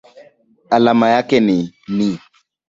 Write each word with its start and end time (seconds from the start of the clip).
Alama 0.69 1.09
yake 1.09 1.39
ni 1.39 1.73
Ni. 1.87 2.19